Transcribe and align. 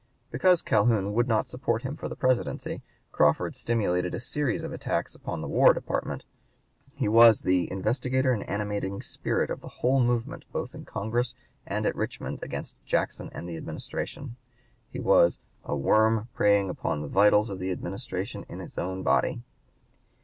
Because 0.31 0.63
Calhoun 0.63 1.13
would 1.13 1.27
not 1.27 1.47
support 1.47 1.83
him 1.83 1.95
for 1.95 2.09
the 2.09 2.15
Presidency, 2.15 2.81
Crawford 3.11 3.55
stimulated 3.55 4.15
a 4.15 4.19
series 4.19 4.63
of 4.63 4.73
attacks 4.73 5.13
upon 5.13 5.41
the 5.41 5.47
War 5.47 5.75
Department. 5.75 6.23
He 6.95 7.07
was 7.07 7.43
the 7.43 7.65
"instigator 7.65 8.33
and 8.33 8.41
animating 8.49 9.03
spirit 9.03 9.51
of 9.51 9.61
the 9.61 9.67
whole 9.67 9.99
movement 9.99 10.45
both 10.51 10.73
in 10.73 10.85
Congress 10.85 11.35
and 11.67 11.85
at 11.85 11.95
Richmond 11.95 12.39
against 12.41 12.83
Jackson 12.83 13.29
and 13.31 13.47
the 13.47 13.57
Administration." 13.57 14.37
He 14.89 14.99
was 14.99 15.39
"a 15.63 15.75
worm 15.75 16.29
preying 16.33 16.71
upon 16.71 17.03
the 17.03 17.07
vitals 17.07 17.51
of 17.51 17.59
the 17.59 17.67
(p. 17.67 17.69
156) 17.73 17.77
Administration 18.35 18.45
in 18.49 18.59
its 18.59 18.79
own 18.79 19.03
body." 19.03 19.43